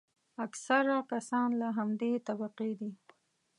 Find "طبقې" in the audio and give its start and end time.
2.27-2.71